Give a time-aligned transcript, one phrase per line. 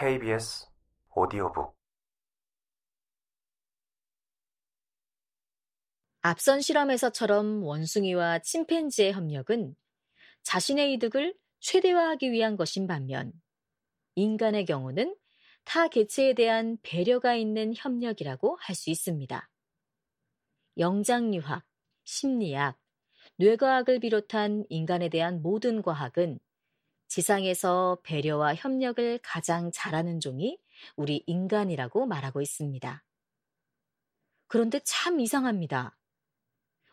[0.00, 0.64] KBS
[1.16, 1.74] 오디오북
[6.20, 9.74] 앞선 실험에서처럼 원숭이와 침팬지의 협력은
[10.44, 13.32] 자신의 이득을 최대화하기 위한 것인 반면
[14.14, 15.16] 인간의 경우는
[15.64, 19.50] 타 개체에 대한 배려가 있는 협력이라고 할 수 있습니다.
[20.76, 21.64] 영장유학,
[22.04, 22.78] 심리학,
[23.38, 26.38] 뇌과학을 비롯한 인간에 대한 모든 과학은
[27.08, 30.58] 지상에서 배려와 협력을 가장 잘하는 종이
[30.96, 33.04] 우리 인간이라고 말하고 있습니다.
[34.46, 35.96] 그런데 참 이상합니다.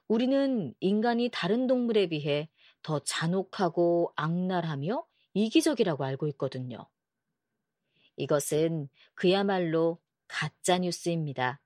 [0.08, 2.50] 우리는 인간이 다른 동물에 비해
[2.82, 6.88] 더 잔혹하고 악랄하며 이기적이라고 알고 있거든요.
[8.18, 11.62] 이것은 그야말로 가짜 뉴스입니다.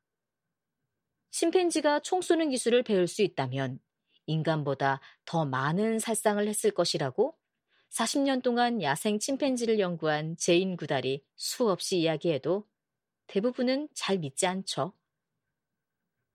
[1.31, 3.79] 심팬지가 총 쏘는 기술을 배울 수 있다면
[4.25, 7.38] 인간보다 더 많은 살상을 했을 것이라고
[7.89, 12.67] 40년 동안 야생 침팬지를 연구한 제인 구달이 수없이 이야기해도
[13.27, 14.93] 대부분은 잘 믿지 않죠.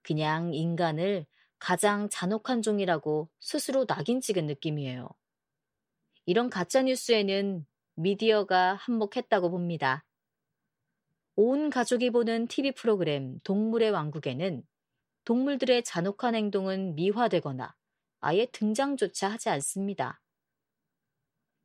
[0.02, 1.26] 그냥 인간을
[1.58, 5.08] 가장 잔혹한 종이라고 스스로 낙인 찍은 느낌이에요.
[6.26, 10.04] 이런 가짜뉴스에는 미디어가 한몫했다고 봅니다.
[11.36, 14.62] 온 가족이 보는 TV 프로그램 동물의 왕국에는
[15.24, 17.74] 동물들의 잔혹한 행동은 미화되거나
[18.20, 20.20] 아예 등장조차 하지 않습니다.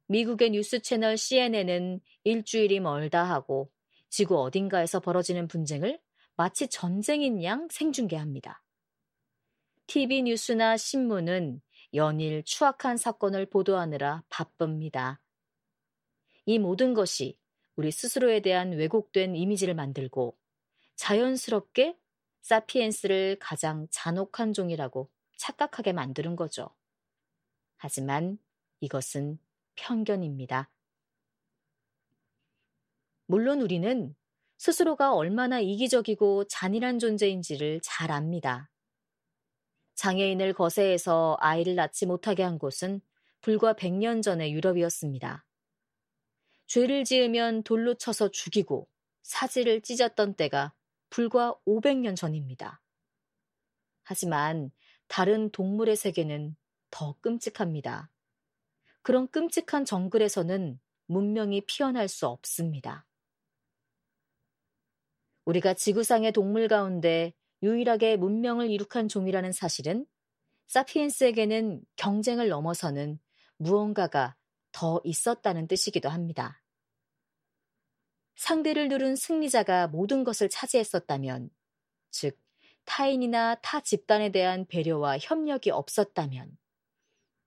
[0.10, 3.72] 미국의 뉴스 채널 CNN은 일주일이 멀다 하고
[4.10, 6.00] 지구 어딘가에서 벌어지는 분쟁을
[6.36, 8.64] 마치 전쟁인 양 생중계합니다.
[9.86, 11.62] TV 뉴스나 신문은
[11.94, 15.22] 연일 추악한 사건을 보도하느라 바쁩니다.
[16.46, 17.38] 이 모든 것이
[17.76, 20.36] 우리 스스로에 대한 왜곡된 이미지를 만들고
[20.96, 22.00] 자연스럽게
[22.42, 25.08] 사피엔스를 가장 잔혹한 종이라고
[25.38, 26.70] 착각하게 만드는 거죠.
[27.78, 28.40] 하지만
[28.80, 29.38] 이것은
[29.80, 30.70] 편견입니다.
[33.28, 34.16] 물론 우리는
[34.58, 38.70] 스스로가 얼마나 이기적이고 잔인한 존재인지를 잘 압니다.
[39.95, 43.02] 장애인을 거세해서 아이를 낳지 못하게 한 곳은
[43.42, 45.45] 불과 100년 전의 유럽이었습니다.
[46.68, 48.88] 죄를 지으면 돌로 쳐서 죽이고
[49.23, 50.73] 사지를 찢었던 때가
[51.10, 52.82] 불과 500년 전입니다.
[54.04, 54.72] 하지만
[55.08, 56.56] 다른 동물의 세계는
[56.92, 58.10] 더 끔찍합니다.
[59.02, 63.05] 그런 끔찍한 정글에서는 문명이 피어날 수 없습니다.
[65.45, 67.33] 우리가 지구상의 동물 가운데
[67.64, 70.05] 유일하게 문명을 이룩한 종이라는 사실은
[70.67, 73.20] 사피엔스에게는 경쟁을 넘어서는
[73.58, 74.36] 무언가가
[74.71, 76.61] 더 있었다는 뜻이기도 합니다.
[78.36, 81.49] 상대를 누른 승리자가 모든 것을 차지했었다면,
[82.11, 82.39] 즉,
[82.86, 86.58] 타인이나 타 집단에 대한 배려와 협력이 없었다면,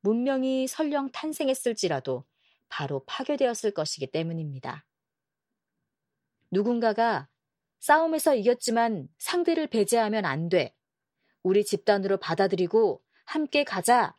[0.03, 2.25] 문명이 설령 탄생했을지라도
[2.69, 4.85] 바로 파괴되었을 것이기 때문입니다.
[6.51, 7.29] 누군가가
[7.81, 10.75] 싸움에서 이겼지만 상대를 배제하면 안 돼.
[11.43, 14.17] 우리 집단으로 받아들이고 함께 가자.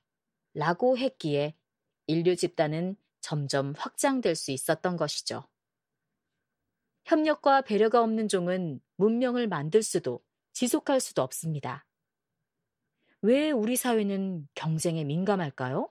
[0.55, 1.55] 라고 했기에
[2.05, 5.47] 인류 집단은 점점 확장될 수 있었던 것이죠.
[7.05, 11.85] 협력과 배려가 없는 종은 문명을 만들 수도 지속할 수도 없습니다.
[13.25, 15.89] 왜 우리 사회는 경쟁에 민감할까요?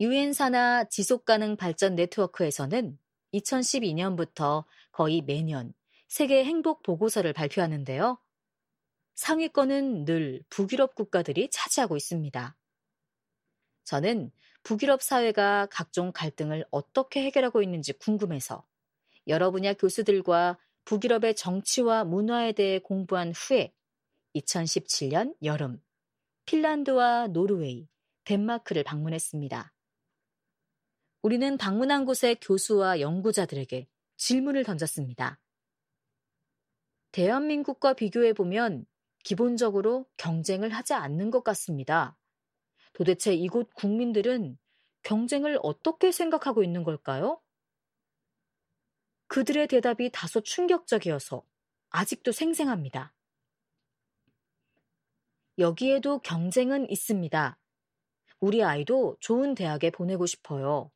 [0.00, 2.98] 유엔사나 지속가능 발전 네트워크에서는
[3.32, 5.72] 2012년부터 거의 매년
[6.08, 8.18] 세계 행복 보고서를 발표하는데요.
[9.14, 12.54] 상위권은 늘 북유럽 국가들이 차지하고 있습니다.
[13.84, 14.30] 저는
[14.62, 18.66] 북유럽 사회가 각종 갈등을 어떻게 해결하고 있는지 궁금해서
[19.26, 23.72] 여러 분야 교수들과 북유럽의 정치와 문화에 대해 공부한 후에
[24.34, 25.80] 2017년 여름
[26.46, 27.88] 핀란드와 노르웨이,
[28.24, 29.72] 덴마크를 방문했습니다.
[31.22, 35.40] 우리는 방문한 곳의 교수와 연구자들에게 질문을 던졌습니다.
[37.12, 38.84] 대한민국과 비교해 보면
[39.22, 42.18] 기본적으로 경쟁을 하지 않는 것 같습니다.
[42.92, 44.58] 도대체 이곳 국민들은
[45.02, 47.40] 경쟁을 어떻게 생각하고 있는 걸까요?
[49.34, 51.42] 그들의 대답이 다소 충격적이어서
[51.90, 53.12] 아직도 생생합니다.
[55.58, 57.58] 여기에도 경쟁은 있습니다.
[58.38, 60.92] 우리 아이도 좋은 대학에 보내고 싶어요.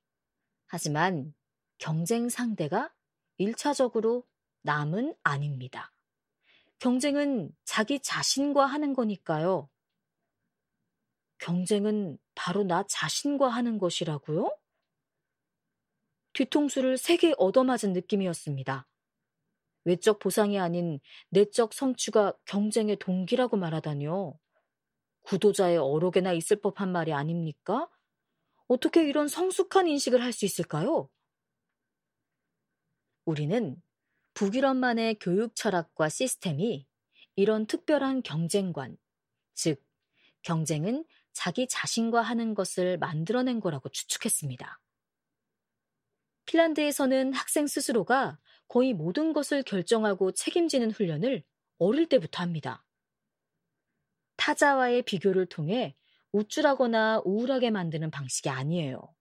[0.66, 1.34] 하지만
[1.78, 2.94] 경쟁 상대가
[3.40, 4.24] 1차적으로
[4.62, 5.92] 남은 아닙니다.
[6.78, 9.68] 경쟁은 자기 자신과 하는 거니까요.
[11.38, 14.56] 경쟁은 바로 나 자신과 하는 것이라고요?
[16.38, 18.86] 뒤통수를 세게 얻어맞은 느낌이었습니다.
[19.84, 21.00] 외적 보상이 아닌
[21.30, 24.38] 내적 성취가 경쟁의 동기라고 말하다니요.
[25.22, 27.90] 구도자의 어록에나 있을 법한 말이 아닙니까?
[28.68, 31.08] 어떻게 이런 성숙한 인식을 할 수 있을까요?
[33.24, 33.82] 우리는
[34.34, 36.86] 북유럽만의 교육 철학과 시스템이
[37.34, 38.96] 이런 특별한 경쟁관,
[39.54, 39.84] 즉,
[40.42, 44.80] 경쟁은 자기 자신과 하는 것을 만들어낸 거라고 추측했습니다.
[46.48, 51.44] 핀란드에서는 학생 스스로가 거의 모든 것을 결정하고 책임지는 훈련을
[51.78, 52.84] 어릴 때부터 합니다.
[54.36, 55.94] 타자와의 비교를 통해
[56.32, 59.14] 우쭐하거나 우울하게 만드는 방식이 아니에요.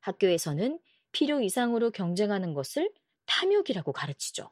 [0.00, 0.80] 학교에서는
[1.12, 2.92] 필요 이상으로 경쟁하는 것을
[3.26, 4.50] 탐욕이라고 가르치죠.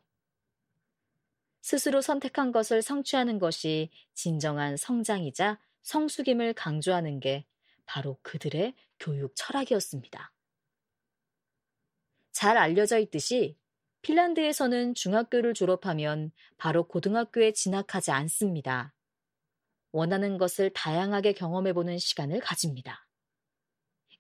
[1.61, 7.47] 스스로 선택한 것을 성취하는 것이 진정한 성장이자 성숙임을 강조하는 게
[7.85, 10.33] 바로 그들의 교육 철학이었습니다.
[12.33, 13.57] 잘 알려져 있듯이
[14.03, 18.95] 핀란드에서는 중학교를 졸업하면 바로 고등학교에 진학하지 않습니다.
[19.93, 23.07] 원하는 것을 다양하게 경험해보는 시간을 가집니다.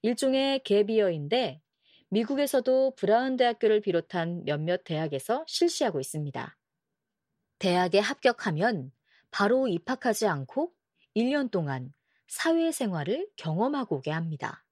[0.03, 1.61] 일종의 갭이어인데
[2.09, 6.59] 미국에서도 브라운 대학교를 비롯한 몇몇 대학에서 실시하고 있습니다.
[7.59, 8.91] 대학에 합격하면
[9.31, 10.73] 바로 입학하지 않고
[11.15, 11.93] 1년 동안
[12.27, 14.65] 사회생활을 경험하고 오게 합니다.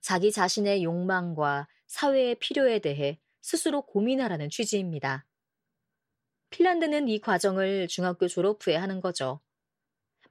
[0.00, 5.26] 자기 자신의 욕망과 사회의 필요에 대해 스스로 고민하라는 취지입니다.
[6.48, 9.42] 핀란드는 이 과정을 중학교 졸업 후에 하는 거죠.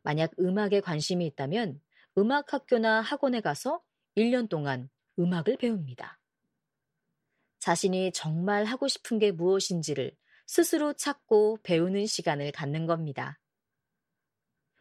[0.01, 1.79] 만약 음악에 관심이 있다면
[2.17, 3.83] 음악학교나 학원에 가서
[4.17, 6.19] 1년 동안 음악을 배웁니다.
[7.59, 10.17] 자신이 정말 하고 싶은 게 무엇인지를
[10.47, 13.39] 스스로 찾고 배우는 시간을 갖는 겁니다.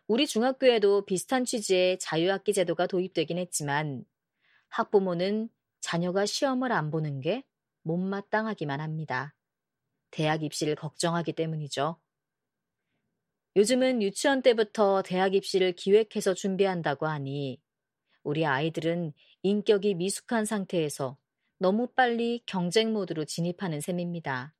[0.06, 4.06] 우리 중학교에도 비슷한 취지의 자유학기 제도가 도입되긴 했지만
[4.68, 5.50] 학부모는
[5.80, 7.44] 자녀가 시험을 안 보는 게
[7.82, 9.34] 못마땅하기만 합니다.
[10.10, 12.00] 대학 입시를 걱정하기 때문이죠.
[13.56, 17.60] 요즘은 유치원 때부터 대학 입시를 기획해서 준비한다고 하니
[18.22, 19.12] 우리 아이들은
[19.42, 21.16] 인격이 미숙한 상태에서
[21.58, 24.54] 너무 빨리 경쟁 모드로 진입하는 셈입니다.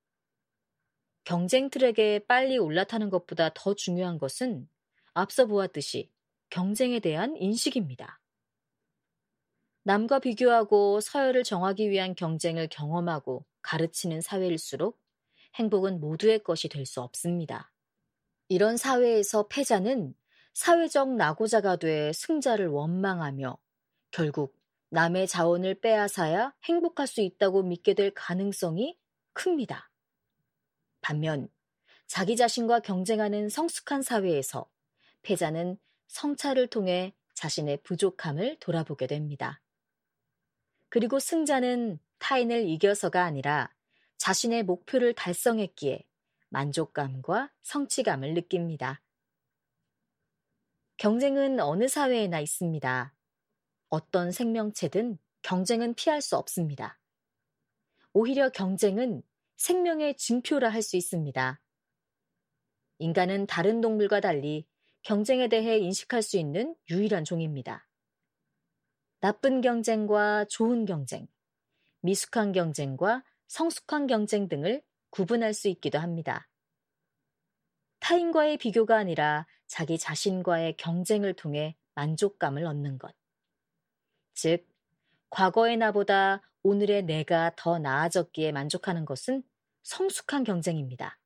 [1.24, 4.68] 경쟁 트랙에 빨리 올라타는 것보다 더 중요한 것은
[5.14, 6.10] 앞서 보았듯이
[6.48, 8.20] 경쟁에 대한 인식입니다.
[9.90, 15.00] 남과 비교하고 서열을 정하기 위한 경쟁을 경험하고 가르치는 사회일수록
[15.56, 17.72] 행복은 모두의 것이 될 수 없습니다.
[18.46, 20.14] 이런 사회에서 패자는
[20.52, 23.58] 사회적 낙오자가 돼 승자를 원망하며
[24.12, 24.56] 결국
[24.90, 28.96] 남의 자원을 빼앗아야 행복할 수 있다고 믿게 될 가능성이
[29.32, 29.90] 큽니다.
[31.00, 31.48] 반면
[32.06, 34.70] 자기 자신과 경쟁하는 성숙한 사회에서
[35.22, 39.60] 패자는 성찰을 통해 자신의 부족함을 돌아보게 됩니다.
[40.90, 43.72] 그리고 승자는 타인을 이겨서가 아니라
[44.18, 46.04] 자신의 목표를 달성했기에
[46.50, 49.00] 만족감과 성취감을 느낍니다.
[50.98, 53.14] 경쟁은 어느 사회에나 있습니다.
[53.88, 57.00] 어떤 생명체든 경쟁은 피할 수 없습니다.
[58.12, 59.22] 오히려 경쟁은
[59.56, 61.60] 생명의 증표라 할 수 있습니다.
[62.98, 64.66] 인간은 다른 동물과 달리
[65.02, 67.89] 경쟁에 대해 인식할 수 있는 유일한 종입니다.
[69.20, 71.28] 나쁜 경쟁과 좋은 경쟁,
[72.00, 76.48] 미숙한 경쟁과 성숙한 경쟁 등을 구분할 수 있기도 합니다.
[77.98, 83.14] 타인과의 비교가 아니라 자기 자신과의 경쟁을 통해 만족감을 얻는 것.
[84.32, 84.66] 즉,
[85.28, 89.42] 과거의 나보다 오늘의 내가 더 나아졌기에 만족하는 것은
[89.82, 91.18] 성숙한 경쟁입니다.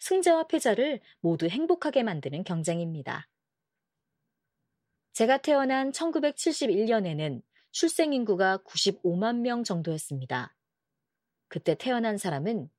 [0.00, 3.26] 승자와 패자를 모두 행복하게 만드는 경쟁입니다.
[5.12, 10.54] 제가 태어난 1971년에는 출생 인구가 95만 명 정도였습니다.
[11.48, 12.70] 그때 태어난 사람은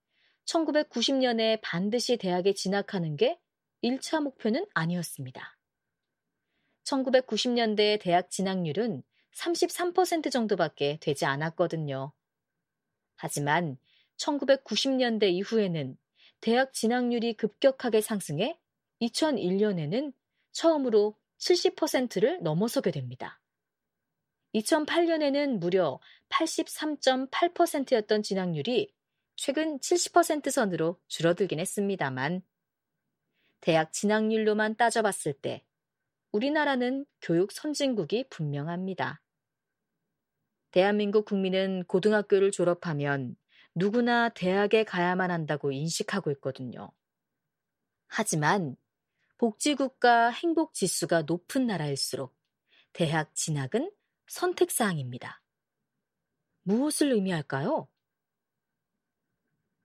[0.45, 3.39] 1990년에 반드시 대학에 진학하는 게
[3.83, 5.57] 1차 목표는 아니었습니다.
[6.83, 9.03] 1990년대 대학 진학률은
[9.35, 12.11] 33% 정도밖에 되지 않았거든요.
[13.15, 13.77] 하지만
[14.17, 15.97] 1990년대 이후에는
[16.41, 18.59] 대학 진학률이 급격하게 상승해
[19.01, 20.13] 2001년에는
[20.51, 23.39] 처음으로 70%를 넘어서게 됩니다.
[24.55, 28.93] 2008년에는 무려 83.8%였던 진학률이
[29.35, 32.43] 최근 70% 선으로 줄어들긴 했습니다만
[33.61, 35.63] 대학 진학률로만 따져봤을 때
[36.31, 39.21] 우리나라는 교육 선진국이 분명합니다.
[40.71, 43.35] 대한민국 국민은 고등학교를 졸업하면
[43.75, 46.91] 누구나 대학에 가야만 한다고 인식하고 있거든요.
[48.07, 48.75] 하지만
[49.41, 52.37] 복지국가 행복 지수가 높은 나라일수록
[52.93, 53.91] 대학 진학은
[54.27, 55.41] 선택사항입니다.
[56.61, 57.87] 무엇을 의미할까요?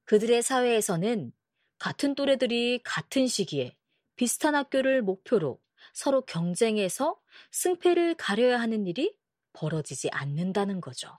[0.04, 1.32] 그들의 사회에서는
[1.78, 3.78] 같은 또래들이 같은 시기에
[4.14, 5.58] 비슷한 학교를 목표로
[5.94, 7.18] 서로 경쟁해서
[7.50, 9.16] 승패를 가려야 하는 일이
[9.54, 11.18] 벌어지지 않는다는 거죠.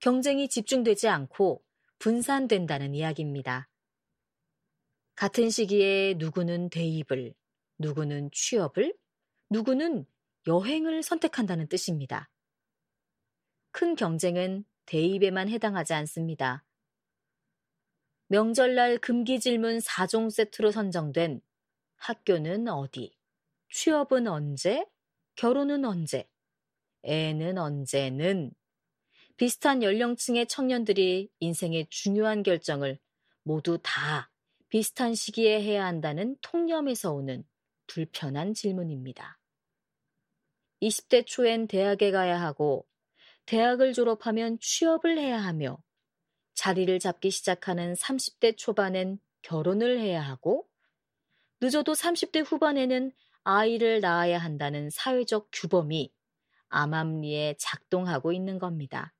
[0.00, 1.64] 경쟁이 집중되지 않고
[1.98, 3.70] 분산된다는 이야기입니다.
[5.20, 7.34] 같은 시기에 누구는 대입을,
[7.76, 8.96] 누구는 취업을,
[9.50, 10.06] 누구는
[10.46, 12.30] 여행을 선택한다는 뜻입니다.
[13.70, 16.64] 큰 경쟁은 대입에만 해당하지 않습니다.
[18.28, 21.42] 명절날 금기 질문 4종 세트로 선정된
[21.96, 23.14] 학교는 어디,
[23.68, 24.86] 취업은 언제,
[25.34, 26.30] 결혼은 언제,
[27.02, 28.54] 애는 언제는
[29.36, 32.98] 비슷한 연령층의 청년들이 인생의 중요한 결정을
[33.42, 34.29] 모두 다
[34.70, 37.44] 비슷한 시기에 해야 한다는 통념에서 오는
[37.88, 39.38] 불편한 질문입니다.
[40.80, 42.86] 20대 초엔 대학에 가야 하고
[43.46, 45.76] 대학을 졸업하면 취업을 해야 하며
[46.54, 50.68] 자리를 잡기 시작하는 30대 초반엔 결혼을 해야 하고
[51.60, 53.12] 늦어도 30대 후반에는
[53.42, 56.12] 아이를 낳아야 한다는 사회적 규범이
[56.68, 59.12] 암암리에 작동하고 있는 겁니다.